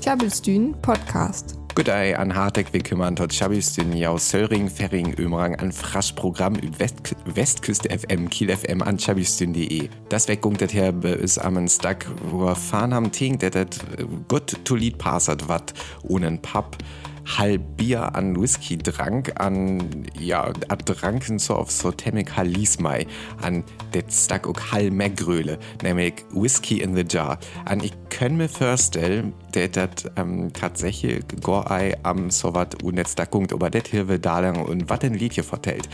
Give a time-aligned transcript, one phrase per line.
[0.00, 1.54] Tjabelstün Podcast.
[1.74, 7.14] Goddag an Hartek vi kümmern tot Chabistyn jau Söring Ferring Ömrang an Fraschprogramm üb West
[7.26, 9.88] Westküste FM Kiel FM an chabistyn.de.
[10.10, 13.80] Das Weckung dat her be is ammen Stack wo fahren am Ting dat dat
[14.28, 15.74] gut to Lied passert wat
[16.08, 16.76] ohne Pub
[17.26, 23.06] halb Bier an Whisky drank an ja ab dranken so auf so temmig Halismai
[23.42, 27.38] an det stack ook hall Gröle nämlich Whisky in the Jar.
[27.64, 32.28] An ich können mir vorstellen der dat ähm, tatsächlich Gorei am
[32.82, 35.88] unnetzdackung aber det hier will da lang und wat Lied hier vertellt.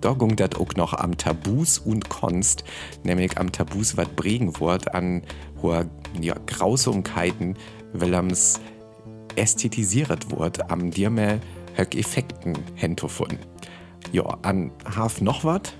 [0.00, 2.64] Dogung dat ook noch am Tabus und Konst
[3.02, 5.22] nämlich am Tabus wat Bregenwort an
[5.62, 5.86] hoher
[6.20, 7.56] ja, Grausumkeiten
[7.92, 8.60] Willems
[9.36, 11.40] ästhetisiert wurde am Dirme
[11.76, 13.38] höck Effekten hentofun.
[14.12, 15.74] Ja, an Haf noch wat?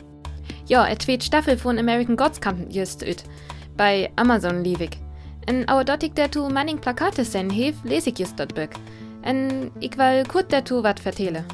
[0.67, 3.25] Ja, et zweet Staffel von American Gods kam just ut.
[3.77, 4.99] Bei Amazon liewig.
[5.47, 8.71] En auer dottig der tu manning Plakate sen hef, les ich just dort bück.
[9.23, 11.45] En ich will kurz dazu wat vertele.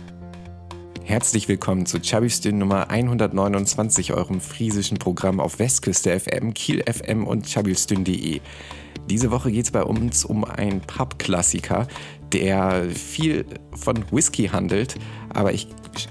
[1.05, 7.47] Herzlich willkommen zu Chabistün Nummer 129, eurem friesischen Programm auf Westküste FM, Kiel FM und
[7.47, 8.41] chabistün.de.
[9.11, 11.87] Diese Woche geht es bei uns um einen Pub-Klassiker,
[12.33, 14.95] der viel von Whisky handelt,
[15.29, 15.69] aber ich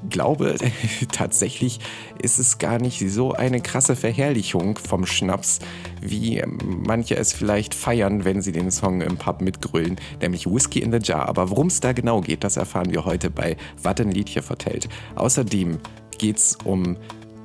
[0.10, 0.56] glaube
[1.12, 1.80] tatsächlich
[2.22, 5.60] ist es gar nicht so eine krasse Verherrlichung vom Schnaps,
[6.02, 10.92] wie manche es vielleicht feiern, wenn sie den Song im Pub mitgrüllen, nämlich Whisky in
[10.92, 11.28] the Jar.
[11.28, 14.90] Aber worum es da genau geht, das erfahren wir heute bei Wattenliedchen vertellt.
[15.16, 15.80] Außerdem
[16.18, 16.98] geht es um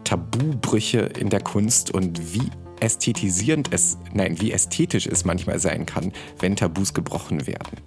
[0.04, 6.12] Tabubrüche in der Kunst und wie ästhetisierend es, nein, wie ästhetisch es manchmal sein kann,
[6.38, 7.80] wenn Tabus gebrochen werden.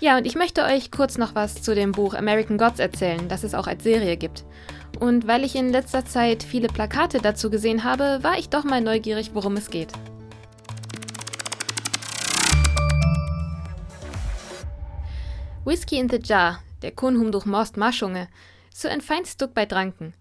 [0.00, 3.44] Ja, und ich möchte euch kurz noch was zu dem Buch American Gods erzählen, das
[3.44, 4.44] es auch als Serie gibt.
[4.98, 8.80] Und weil ich in letzter Zeit viele Plakate dazu gesehen habe, war ich doch mal
[8.80, 9.92] neugierig, worum es geht.
[15.64, 18.28] Whisky in the Jar, der Kunhum durch Most Maschunge,
[18.74, 20.14] so ein Feinstück bei Dranken.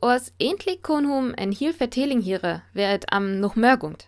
[0.00, 4.06] Ors endlich konhum en hiel vertelling hierre, wäret am noch mörgungt.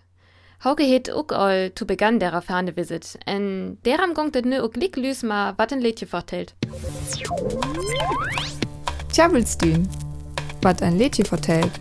[0.63, 4.77] Hauke het ook all zu begann derer ferne visit, en deram gongt et nö ook
[4.77, 6.55] lik lüs ma wat ein Lädje vertellt.
[9.13, 9.89] Tjabelstün,
[10.63, 11.81] wat ein Lädje vertellt.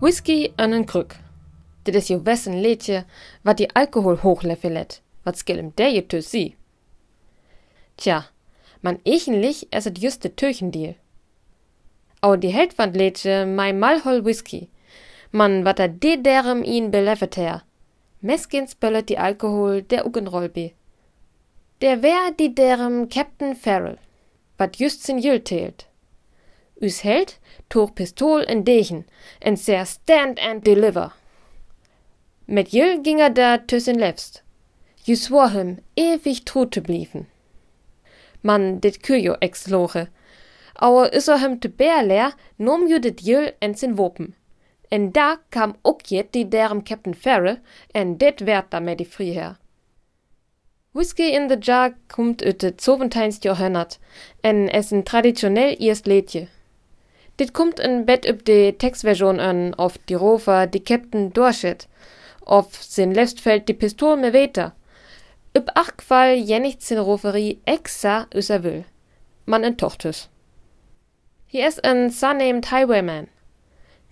[0.00, 1.16] Whisky an en Krück.
[1.84, 3.04] Dit is jo wessen Lädje,
[3.42, 6.56] wat die Alkohol hochleffelet, wat skillem der je tüs sie.
[7.96, 8.26] Tja,
[8.82, 10.94] man echenlich esset just de Türchendeal.
[12.22, 14.68] Au die Heldwandlädje mei malhol Whisky.
[15.32, 17.62] Man wat er de derem ihn beleffet her.
[18.20, 20.72] Meskins böllet die Alkohol der Ugenrollbe.
[21.80, 23.98] Der wär die derem Captain Farrell,
[24.58, 25.86] wat just sin Jüll tält.
[26.82, 27.38] Üs Held
[27.68, 29.04] tuch Pistol in Dechen,
[29.40, 31.12] en sehr stand and deliver.
[32.46, 34.42] Mit Jüll ging er da tüssen lefst.
[35.04, 37.26] Jus war him ewig trut zu bliefen
[38.40, 40.08] man dit kujo ex loche.
[40.74, 44.34] Auer is er hem te leer, nom ju dit jul en sin wopen.
[44.88, 47.60] En da kam ook jet die derem Captain Farrell,
[47.92, 49.58] en dit werd da die Friher.
[50.92, 53.98] Whisky in the Jar kumt ut de Zoventeinst Johannert,
[54.42, 56.48] en es ein traditionell erst Lädje.
[57.36, 61.86] Dit kumt in Bett üb de Textversion an, auf die Rofer die Captain Dorschet,
[62.44, 64.74] auf sin Lestfeld die Pistol me weter.
[65.52, 65.68] Üb
[66.46, 68.84] jennig sin Roferie exa üser will.
[69.46, 70.28] Man enttocht es.
[71.46, 73.26] Hier is ein son named Highwayman.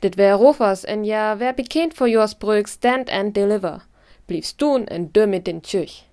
[0.03, 3.83] Dit wär Rofers en ja wär bekannt for yours Brück stand and deliver.
[4.27, 6.07] Bliebst tun en dö mit den Tschüch.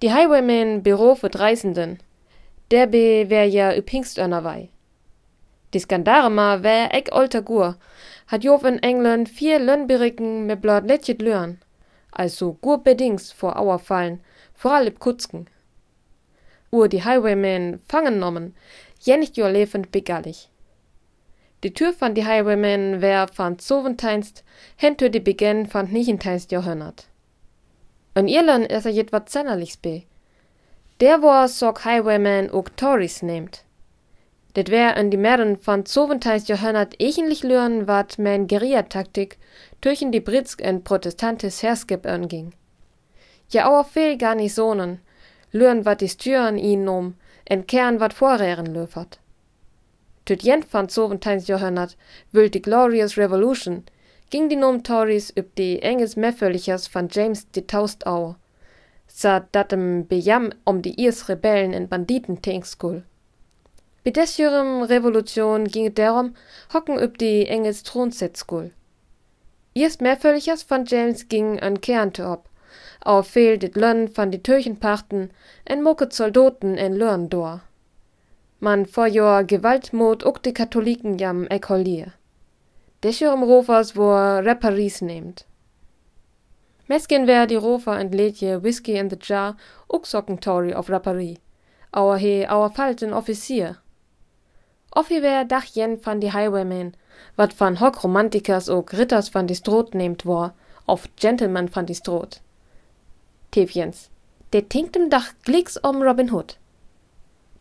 [0.00, 1.98] Die Highwayman Büro für Reisenden.
[2.70, 4.70] Der be wär ja üb Hingstörner wei.
[5.74, 7.76] Die Skandarema wär eck olter Gur.
[8.28, 11.60] Hat Jov in England vier Lönnbiriken mit blot letjet lören
[12.12, 14.20] also gut bedings vor Auer fallen,
[14.54, 15.46] vor allem Kutzken.
[16.70, 18.54] Ur die Highwaymen fangen nommen,
[19.00, 20.48] jenich jo lebend begallig.
[21.64, 24.44] Die Tür von die Highwaymen wer von Zoventeinst,
[24.76, 27.08] hentö die Beginn von Nichenteinst Johannert.
[28.14, 30.02] In Irland is er jetwat zennerlichs be.
[31.00, 33.64] Der war sog Highwayman ook Tories nehmt.
[34.54, 39.38] Det wär in die Mären von Zoventeinst Johannert ähnlich lören wat men Guerillataktik
[39.80, 42.52] türchen die Britsk en protestantis Herskip anging.
[43.48, 45.00] Ja auer viel Garnisonen,
[45.52, 47.14] lören wat die Stüren ihn um,
[47.44, 49.18] en Kern wat vorrehren löfert.
[50.26, 51.96] Tüt jent van Zoventeinst Johannert
[52.30, 53.84] wüllt die Glorious Revolution,
[54.30, 58.36] ging die Nom Tories üb die enges Meffölichers von James de Taustau,
[59.06, 63.02] sa datem bejam um die Irs Rebellen en Banditen Tinkskul.
[64.04, 66.34] Bei desjürem Revolution ging es darum,
[66.74, 68.72] hocken üb die Engels Thronsetzskul.
[69.74, 72.48] Erst mehrvölligers von James ging an Kernte op.
[73.04, 75.30] Au fehl dit Lönn van die Türchenpachten
[75.64, 77.60] en mucket Soldaten en Lörn door.
[78.58, 82.12] Man vor jor Gewaltmod uck die Katholiken jam ekolier.
[83.04, 84.10] Desche um Rofers wo
[84.40, 85.46] Reparies nehmt.
[86.88, 89.56] Meskin wär die Rofer entlädt je Whisky in the Jar
[89.88, 91.38] uck Sockentory auf Rapperie.
[91.92, 93.76] Auer he auer falten Offizier.
[94.94, 96.94] Offi wär dach jen van die Highwaymen,
[97.36, 100.54] wat van Hock Romantikers ook Ritters van die Stroot nehmt war,
[100.86, 102.40] auf Gentleman van die Stroot.
[103.50, 104.10] Täfjens,
[104.50, 106.58] de tinkt im Dach glicks om Robin Hood.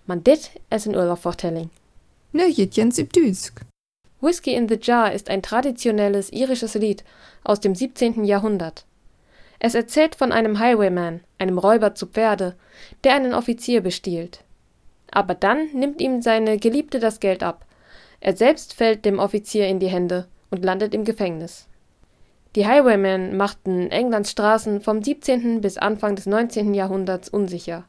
[0.06, 1.70] Man dit es in Urlaubvortelling.
[2.34, 3.62] Nö, Jens üb Düsk.
[4.20, 7.04] Whisky in the Jar ist ein traditionelles irisches Lied
[7.44, 8.26] aus dem 17.
[8.26, 8.86] Jahrhundert.
[9.60, 12.56] Es erzählt von einem Highwayman, einem Räuber zu Pferde,
[13.04, 14.44] der einen Offizier bestiehlt.
[15.12, 17.66] Aber dann nimmt ihm seine Geliebte das Geld ab.
[18.22, 21.68] Er selbst fällt dem Offizier in die Hände und landet im Gefängnis.
[22.56, 25.62] Die Highwaymen machten Englands Straßen vom 17.
[25.62, 26.74] bis Anfang des 19.
[26.74, 27.86] Jahrhunderts unsicher.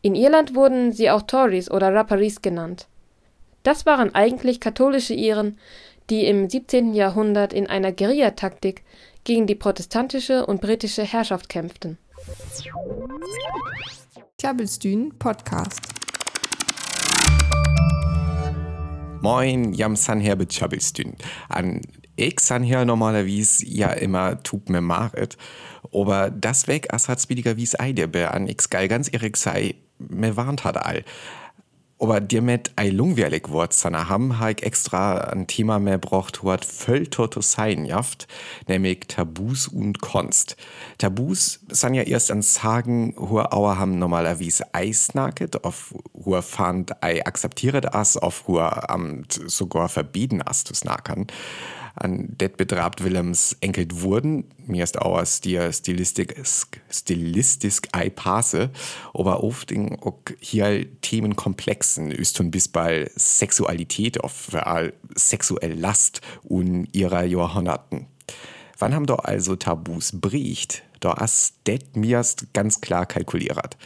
[0.00, 2.88] In Irland wurden sie auch Tories oder Rapparees genannt.
[3.62, 5.58] Das waren eigentlich katholische Iren,
[6.10, 6.94] die im 17.
[6.94, 8.82] Jahrhundert in einer Guerillataktik
[9.24, 11.98] gegen die protestantische und britische Herrschaft kämpften.
[14.38, 16.01] Tjabelstün Podcast.
[19.22, 21.14] Moin, jam san her betjabelstün.
[21.48, 21.80] An
[22.16, 25.36] ich san her normalerweise ja immer tut mir maret.
[25.92, 29.36] Aber das weg as hat speediger wie's ei der be an ich geil ganz ehrlich
[29.36, 31.04] sei, mir warnt hat all.
[32.02, 36.42] Aber dir mit ei lungwärlig Wort sana ham, ha ich extra ein Thema mehr braucht,
[36.42, 38.26] hat völl toto sein jaft,
[38.66, 40.56] nämlich Tabus und Konst.
[40.98, 47.24] Tabus san ja erst an Sagen, hohe Auer ham normalerweise eisnacket, auf hohe fand ei
[47.24, 51.26] akzeptiert as, auf hohe amt sogar verbieten as zu snackern
[51.94, 54.44] an det betrabt Willems enkelt wurden.
[54.66, 56.42] Mir ist auch aus der Stilistik,
[56.90, 58.70] stilistisch ei passe,
[59.12, 64.48] aber oft in auch hier Themenkomplexen ist und bis bei Sexualität auf
[65.14, 68.06] sexuell Last und ihrer Jahrhunderten.
[68.78, 70.82] Wann haben doch also Tabus bricht?
[71.00, 73.76] Da as det mirst ganz klar kalkuliert.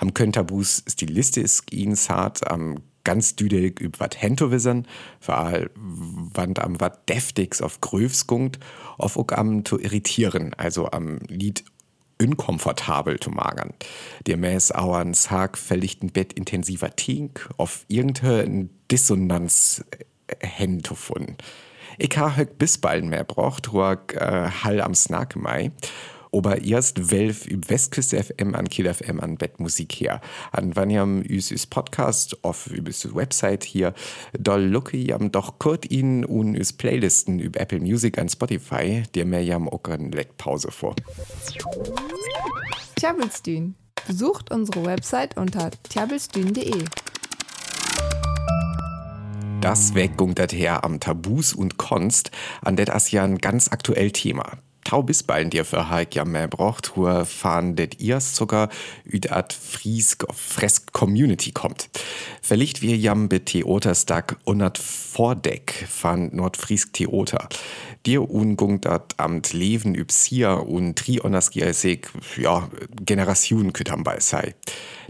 [0.00, 4.86] Haben können Tabus stilistisch ins hart am ganz düdelig über wat Hentowissern,
[5.20, 8.58] vor allem wann am wat deftigs auf Gröfskungt,
[8.96, 11.64] auf auch am zu irritieren, also am Lied
[12.20, 13.74] unkomfortabel zu magern.
[14.26, 19.84] Der Mäß auern Sag verlichten Bett intensiver Tink, auf irgendeine Dissonanz
[20.40, 21.36] hen zu funden.
[21.98, 25.72] Ich habe bis bald mehr braucht, ruhig äh, Hall am Snakemai
[26.32, 30.20] aber erst welf üb Westküste FM an Kiel FM an Bettmusik her.
[30.52, 33.94] An wann üs üs Podcast auf übes Website hier,
[34.38, 39.24] doll lucke jam doch kurz in un üs Playlisten üb Apple Music an Spotify, der
[39.24, 40.96] mir jam auch eine Leckpause vor.
[42.96, 43.74] Tjabelstün.
[44.06, 46.84] Besucht unsere Website unter tjabelstün.de.
[49.60, 52.30] Das Weggung dat her am Tabus und Konst,
[52.62, 54.58] an det as ja ein ganz aktuell Thema.
[54.84, 58.70] Tau ballen dir für Heik ja mehr braucht, wo fahren det irs sogar
[59.04, 61.90] üd at Friesk Fresk Community kommt.
[62.42, 67.48] Verlicht wir jam be Theoterstag unat Vordeck van Nordfriesk Theoter.
[68.06, 72.68] Dir ungung dat amt Leben üb Sia und Trioners Giesig, ja,
[73.04, 74.54] Generation kütambal sei.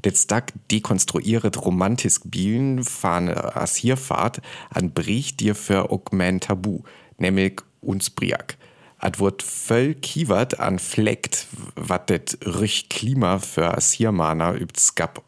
[0.05, 4.41] Det Stag dekonstruiert romantisk Bielen fan as hier fahrt
[4.71, 6.83] an bricht dir für Ogmen Tabu,
[7.19, 8.57] nämlich uns Briak.
[9.03, 15.23] Et wird voll kiewert an fleckt, wat det rich Klima für Asiermaner übt skap,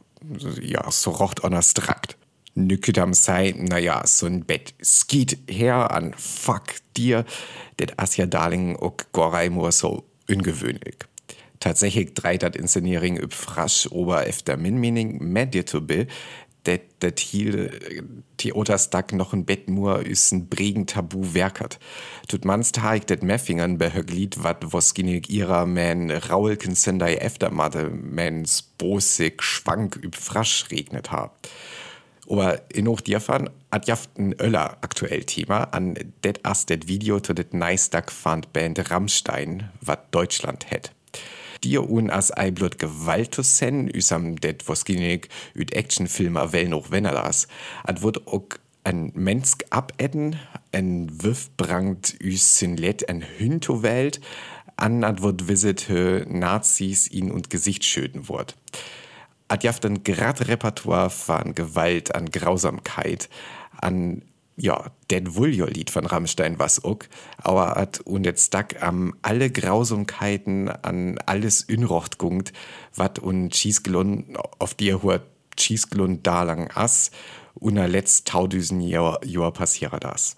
[0.61, 2.17] ja, so rocht onerstrakt.
[2.55, 7.25] Nücket am sei, naja, so ein Bett skiet her an fuck dir,
[7.81, 10.97] det Asia Darling ok Goraimur so ungewöhnlich.
[11.61, 16.09] Tatsächlich dreit dat Inszenierung üb frasch ober efter min mening med dir zu be,
[16.67, 17.71] det, det hier
[18.37, 21.79] Theaterstag noch ein Bett nur ist ein bregen Tabu werkert.
[22.29, 28.63] Tut manst haig det Meffingern behöglied wat was ginig ihrer men Raulken sendai eftermatte mens
[28.63, 31.33] bosig schwank üb frasch regnet ha.
[32.29, 36.89] Aber in auch dir fahren hat jaft ein Öller aktuell Thema an det as det
[36.89, 40.93] Video zu det Neistag fand Band Rammstein, wat Deutschland hätt
[41.65, 47.05] dir un as eiblut Gewalt zu sen, üsam det woskinig üt Actionfilmer well noch wenn
[47.05, 47.49] er las.
[47.85, 50.37] Ad wurd ook ein Mensk abedden,
[50.73, 54.21] ein Wüffbrangt üs sin let en Hüntowelt,
[54.77, 55.89] an ad wurd visit
[56.27, 58.57] Nazis ihn und Gesicht schöden wurd.
[59.49, 63.29] Ad jaft ein grad Repertoire von Gewalt, an Grausamkeit,
[63.81, 64.23] an
[64.57, 66.99] ja, det Vuljo-Lied von Rammstein was auch,
[67.39, 72.53] aber hat und jetzt dack am alle Grausumkeiten an alles Unrocht gungt,
[72.95, 75.23] wat und Schießgelun auf dir huat
[75.59, 77.11] Schießgelun da lang ass,
[77.55, 79.53] und letzt taudüsen Jahr, Jahr
[80.01, 80.37] das.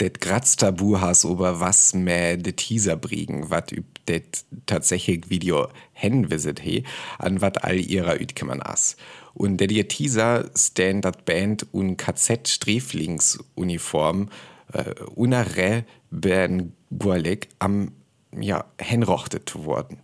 [0.00, 5.68] Det graz Tabu has über was mehr de Teaser briegen, wat üb det tatsächlich Video
[5.92, 6.82] hinvisit he,
[7.18, 8.96] an wat all ihrer ütkeman ass.
[9.34, 14.28] Und der die Teaser stand dat Band un KZ-Sträflingsuniform
[14.72, 17.90] äh, unare ben Gualek am
[18.38, 19.98] ja, henrochtet worden.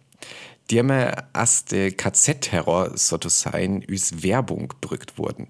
[0.71, 1.13] Die haben
[1.71, 5.49] de KZ-Terror sozusagen üs Werbung brückt wurden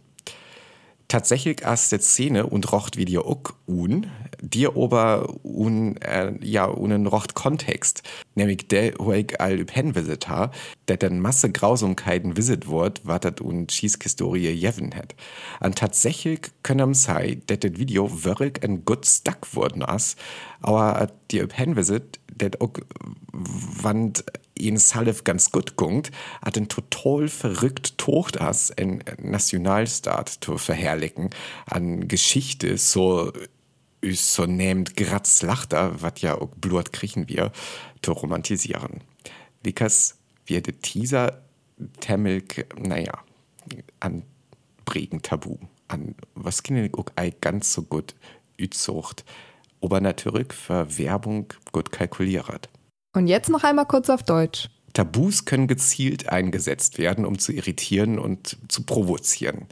[1.09, 4.07] tatsächlich aus der Szene und rocht Video auch un,
[4.41, 8.03] dir aber un, äh, ja, unen rocht Kontext,
[8.35, 10.53] nämlich der, wo ich all üb visit ha,
[10.87, 15.15] der dann Masse Grausumkeiten visit wird, was dat un Schießhistorie jeven hat.
[15.61, 20.19] Und tatsächlich können sei, dass das Video wirklich ein gut stuck worden ist,
[20.61, 22.75] aber die üb visit, der auch,
[23.33, 24.13] wann
[24.59, 26.11] ihn Salif ganz gut gungt,
[26.43, 31.31] hat ein total verrückt Tocht as ein Nationalstaat zu verherrlichen,
[31.67, 33.33] an Geschichte so
[34.03, 37.53] so nehmt Graz Lachter, wat ja auch Blut kriechen wir,
[38.03, 39.03] zu romantisieren.
[39.65, 41.43] Likas wir de Teaser
[42.01, 43.13] Temmelk, naja,
[44.01, 44.23] an
[44.85, 47.07] Bregen Tabu, an was kinder auch
[47.41, 48.15] ganz so gut
[48.59, 49.25] ützocht,
[49.81, 52.69] aber natürlich für Werbung gut kalkuliert.
[53.19, 54.69] Und jetzt noch einmal kurz auf Deutsch.
[54.93, 59.67] Tabus können gezielt eingesetzt werden, um zu irritieren und zu provozieren.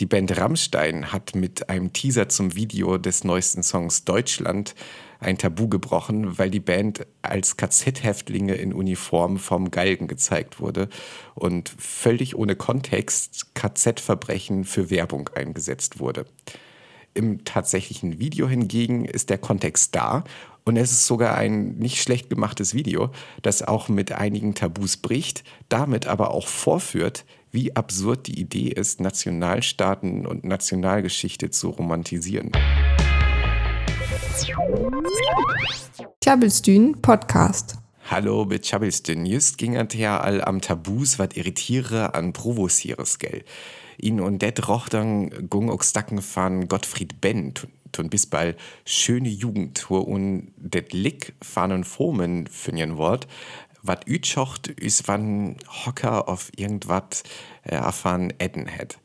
[0.00, 4.74] Die Band Rammstein hat mit einem Teaser zum Video des neuesten Songs Deutschland
[5.18, 10.90] ein Tabu gebrochen, weil die Band als KZ-Häftlinge in Uniform vom Galgen gezeigt wurde
[11.34, 16.26] und völlig ohne Kontext KZ-Verbrechen für Werbung eingesetzt wurde.
[17.12, 20.22] Im tatsächlichen Video hingegen ist der Kontext da
[20.64, 23.10] und es ist sogar ein nicht schlecht gemachtes Video,
[23.42, 29.00] das auch mit einigen Tabus bricht, damit aber auch vorführt, wie absurd die Idee ist,
[29.00, 32.52] Nationalstaaten und Nationalgeschichte zu romantisieren.
[36.20, 37.76] Tjabelstün Podcast.
[38.10, 39.24] Hallo mit Tjabelstün.
[39.24, 43.44] Just ging her all am Tabus, wat irritiere an provozieres gell.
[43.98, 47.54] In und det rochtang gung auch stacken von Gottfried Benn,
[47.92, 48.58] tun bis bald.
[48.84, 53.26] Schöne Jugend, wo un det Lick fahren Formen finden Wort,
[53.82, 57.22] wat ütschocht is wann Hocker auf irgendwat
[57.64, 58.98] äh, erfahren Edden het.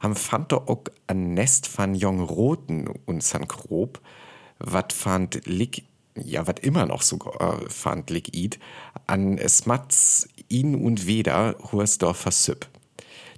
[0.00, 4.00] Ham fand auch ein Nest von jungen Roten und san grob,
[4.58, 5.84] wat fand Lick
[6.16, 8.58] ja, wat immer noch so äh, fand id,
[9.06, 12.69] an Smatz ihn und weder Hursdorf versüpp.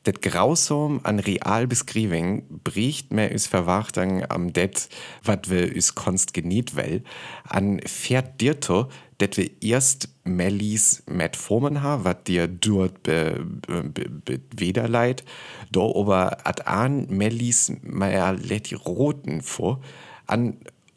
[0.04, 4.88] Det grausam an real beskriving bricht mir us Verwachtung am det,
[5.22, 7.02] wat wir us konst geniet well,
[7.44, 8.88] an fährt dirto,
[9.20, 15.22] det wir erst Mellis met Formen ha, wat dir dort be, be, be, wederleit,
[15.70, 19.80] do aber at an Mellis meier let roten vor,
[20.26, 20.56] an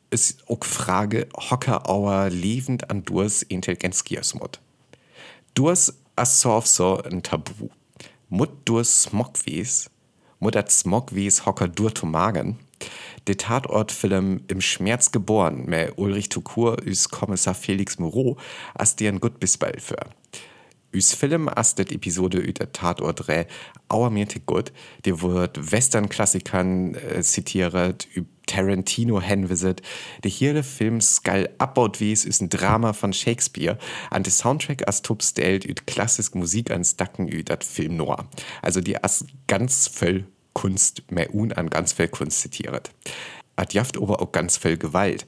[0.10, 4.60] ist auch Frage hocker auer lebend an durs Intelligenzgiasmod.
[5.54, 7.70] Durs as so ein Tabu.
[8.30, 9.90] Mut durs Smogwies,
[10.40, 12.58] Mut at Smogwies hocker dur to magen.
[13.28, 18.38] Der Tatortfilm Im Schmerz geboren, mit Ulrich Tukur üs Kommissar Felix Moreau,
[18.74, 20.10] as ein gut Bisball für.
[20.96, 23.48] Üs Film as det Episode üt der Tatort re
[23.90, 24.72] auermiertig gut.
[25.04, 29.82] Die wird Western-Klassikern äh, zitiert, üb Tarantino hinvisit.
[30.24, 33.78] Der hier Film Skull About Wies ist ein Drama von Shakespeare.
[34.12, 38.26] An der Soundtrack as Tup stellt üt klassisk Musik ans Dacken üt dat Film Noir.
[38.62, 42.92] Also die as ganz voll Kunst, mehr un an ganz viel Kunst zitiert.
[43.58, 45.26] Ad jaft aber auch ganz viel Gewalt.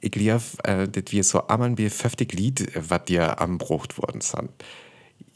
[0.00, 4.20] Ich glaube, äh, dass wir so amman wir 50 Lied, wat dir am Brucht worden
[4.20, 4.50] sind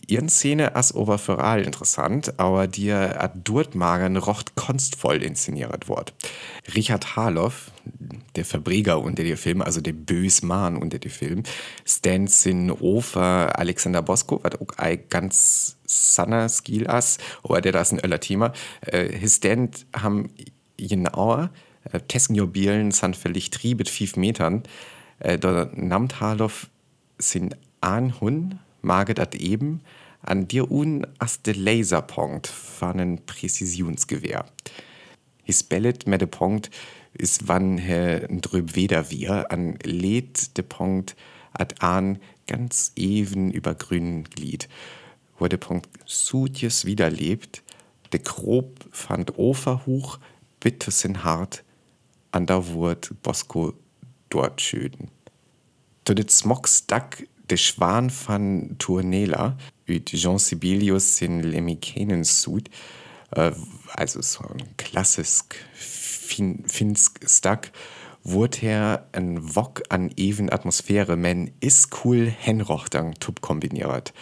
[0.07, 6.13] ihren Szene as overall interessant, aber dir at Durtmagern rocht konstvoll inszeniert wort.
[6.75, 7.71] Richard Harloff,
[8.37, 11.43] der Verbreger unter dem Film, also der Bösmann unter dem Film,
[11.87, 18.01] Stanzin Ofer, Alexander Bosco, was auch ein ganz sanner Skill as, oder der das ein
[18.01, 18.53] öller Thema.
[18.83, 20.31] Äh, his Stand haben
[20.77, 21.51] genauer,
[21.93, 24.63] äh, Tessenjobilen völlig triebet fünf Metern.
[25.19, 26.69] Äh, da nammt Harloff
[27.19, 29.83] sind an Hund, maget dat eben,
[30.21, 34.45] an dir un as de Laserpunkt van een Präzisionsgewehr.
[35.43, 36.71] His bellet mit de Punkt
[37.13, 41.17] is wann he drüb weder wir an lädt de Punkt
[41.53, 44.69] ad an ganz even über grünen Glied,
[45.39, 47.63] wo de Punkt sutjes wiederlebt,
[48.13, 50.19] de grob fand Oferhuch,
[50.61, 51.65] bitte sin hart,
[52.33, 53.73] an der Wurt Bosco
[54.29, 55.09] dort schöden.
[56.05, 62.71] To det smogstak de Schwan van Tournela, üt Jean Sibelius in Lemikenen Sud,
[63.33, 63.53] äh,
[63.95, 67.73] also so ein klassisk fin finsk Stack,
[68.23, 74.13] wurde her ein Wok an even Atmosphäre, men is cool henrochtang tup kombiniert.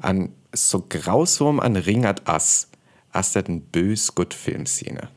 [0.00, 2.68] An so grausam an ringert ass,
[3.12, 5.08] as dat ein bös gut Filmszene.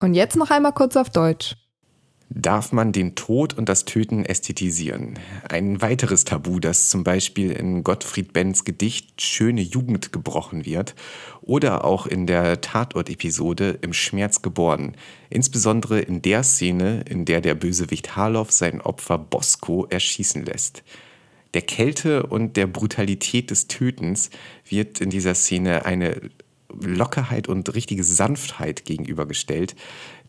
[0.00, 1.54] Und jetzt noch einmal kurz auf Deutsch.
[2.34, 5.18] Darf man den Tod und das Töten ästhetisieren?
[5.50, 10.94] Ein weiteres Tabu, das zum Beispiel in Gottfried Benns Gedicht Schöne Jugend gebrochen wird
[11.42, 14.96] oder auch in der Tatort-Episode Im Schmerz geboren,
[15.28, 20.84] insbesondere in der Szene, in der der Bösewicht Harloff sein Opfer Bosco erschießen lässt.
[21.52, 24.30] Der Kälte und der Brutalität des Tötens
[24.66, 26.30] wird in dieser Szene eine
[26.80, 29.74] Lockerheit und richtige Sanftheit gegenübergestellt,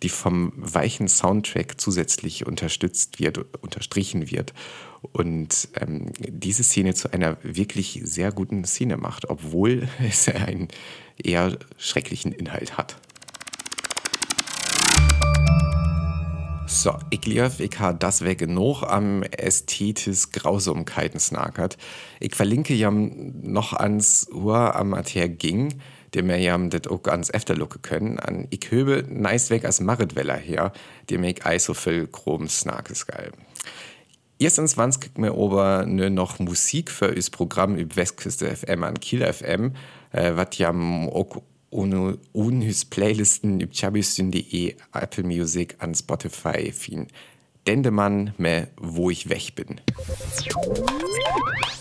[0.02, 4.54] die vom weichen Soundtrack zusätzlich unterstützt wird, unterstrichen wird
[5.02, 10.68] und ähm, diese Szene zu einer wirklich sehr guten Szene macht, obwohl es einen
[11.22, 12.98] eher schrecklichen Inhalt hat.
[16.66, 21.78] So, ich glaube, ich habe das weg genug am ästhetis Grausamkeiten snackert.
[22.20, 25.76] Ich verlinke ja noch ans Uhr am Mater ging,
[26.14, 28.20] dem mir ja das auch ganz efterlucke können.
[28.20, 30.72] An ich höbe nice weg als Maritweller her,
[31.10, 33.32] dem ich so viel chrom snackes geil.
[34.40, 39.00] Erstens, wann kriegt mir aber nur noch Musik für das Programm über Westküste FM an
[39.00, 39.74] Kiel FM,
[40.12, 47.08] äh, was ja auch ohne, ohne Playlisten über chabistin.de, Apple Music an Spotify fin.
[47.68, 49.80] Dendemann mehr, wo ich weg bin.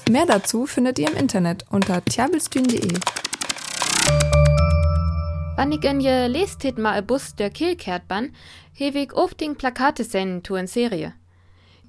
[0.09, 2.93] Mehr dazu findet ihr im Internet unter tjabelstün.de.
[5.57, 8.33] Wann ich in je lest hit mal a Bus der Kiel kehrt ban,
[8.73, 11.15] hewig oft den Plakate sehen to en Serie.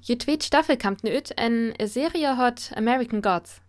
[0.00, 3.60] Je tweet Staffel kamt nüt en Serie hat American Gods.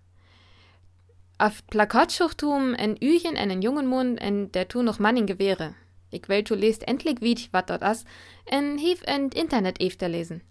[1.38, 5.74] Auf Plakatschuchtum en Üchen en en jungen Mund en der tu noch Manning Gewehre.
[6.12, 8.06] Ich will tu lest endlich wie wat dort as,
[8.46, 10.41] en hief en Internet efter lesen.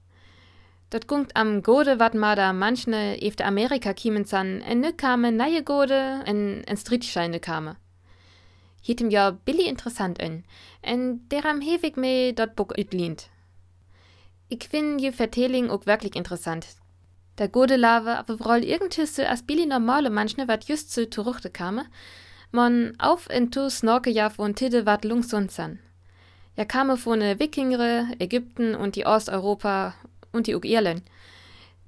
[0.90, 5.30] Dort gungt am Gode wat ma da manchne efter Amerika kiemen zan, en ne kame
[5.30, 7.76] neue Gode, en en Stritscheine kame.
[8.86, 10.44] Hietem ja billi interessant en,
[10.82, 13.30] en deram hewig me dort buck ütlient.
[14.48, 16.66] Ich find je Vertelling auch wirklich interessant,
[17.38, 21.86] der gode Lave aber vroll irgendtisse as billi normale manchne wat just zu Turuchte kame,
[22.52, 25.78] man auf in tu snorke ja von Tidde wat lungsunzan.
[26.54, 29.94] Ja kame von ne Wikingere, Ägypten und die Osteuropa
[30.30, 31.00] und die ug Irlen.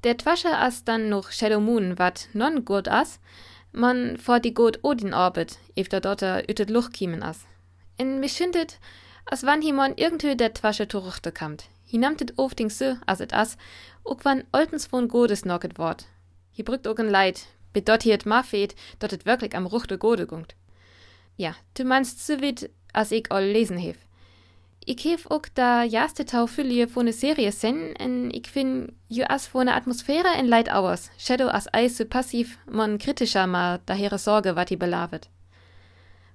[0.02, 3.20] Der Twasche as dann noch Shadow Moon wat non gut as,
[3.76, 7.44] man vor die gut Odin orbit, ef der dotter ütet Luch kiemen as.
[7.98, 8.78] In mich schindet,
[9.26, 11.64] as wann hi mon irgendhö der Twasche Turuchte kamt.
[11.90, 13.56] Hi namtet ofting so, as et as,
[14.04, 16.06] ook wann oltens von Godes nocket wort.
[16.52, 19.98] Hi brückt ook en Leid, bit dort hiet ma feet, dort et wirklich am Ruchte
[19.98, 20.56] Gode gungt.
[21.36, 23.98] Ja, du meinst so wit, as ich all lesen hef.
[24.88, 29.24] Ich hef ook da jaste tau füllie von ne Serie sen, en ich fin ju
[29.24, 34.18] as von ne Atmosphäre en Leid auers, Shadow as eise passiv, mon kritischer ma dahere
[34.18, 35.28] Sorge wat hi belavet.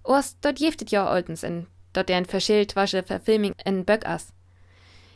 [0.03, 4.33] Oas, dort jeftet ja oltens en, dort er en verschilt wasche Verfilming en Böck as.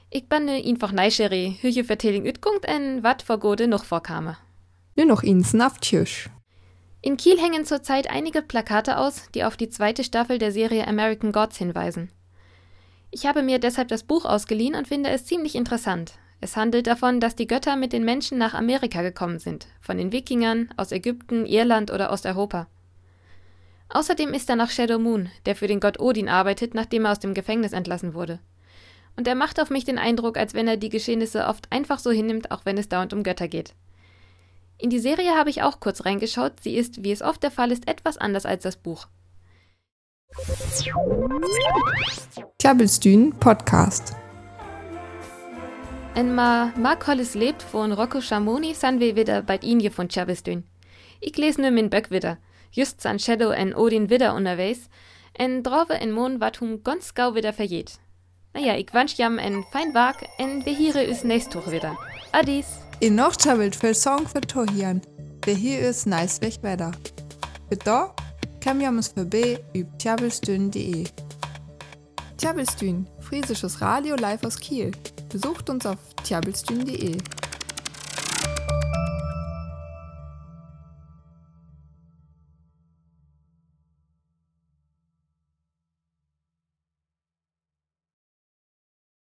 [0.09, 4.37] Ich bin einfach neugierig, wie je vertelling uitkomt en wat vor Gode noch vorkame.
[4.95, 6.29] Nur noch ins Naftjösch.
[7.01, 11.33] In Kiel hängen zurzeit einige Plakate aus, die auf die zweite Staffel der Serie American
[11.33, 12.11] Gods hinweisen.
[13.15, 16.15] Ich habe mir deshalb das Buch ausgeliehen und finde es ziemlich interessant.
[16.41, 20.11] Es handelt davon, dass die Götter mit den Menschen nach Amerika gekommen sind, von den
[20.11, 22.67] Wikingern, aus Ägypten, Irland oder Osteuropa.
[23.87, 27.19] Außerdem ist da noch Shadow Moon, der für den Gott Odin arbeitet, nachdem er aus
[27.19, 28.39] dem Gefängnis entlassen wurde
[29.15, 32.11] und er macht auf mich den Eindruck, als wenn er die Geschehnisse oft einfach so
[32.11, 33.73] hinnimmt, auch wenn es dauernd um Götter geht.
[34.77, 37.71] In die Serie habe ich auch kurz reingeschaut, sie ist, wie es oft der Fall
[37.71, 39.07] ist, etwas anders als das Buch.
[42.59, 44.13] Klabbelstühn Podcast.
[46.15, 50.63] En ma Mark Hollis lebt von Rocco Schamoni san wir wieder bei Inje von Chabistün.
[51.19, 52.37] Ich lese nur min Böck wieder,
[52.71, 54.89] just san Shadow en Odin wieder unterwegs,
[55.33, 57.99] en drove en Mon wat hum ganz gau wieder verjeht.
[58.53, 61.97] Naja, ich wünsche jam en fein Wag en wir hier is nächst Woche wieder.
[62.31, 62.79] Adis.
[62.99, 65.01] In noch chabelt für Song für Tohian.
[65.43, 66.91] Wir hier is nice weg weiter.
[67.69, 68.11] Bitte
[68.65, 71.03] kam jams vorbei üb tjabelstün.de.
[72.37, 74.91] Tjabelstün, friesisches Radio live aus Kiel.
[75.33, 77.44] Besucht uns auf tjabelstün.de.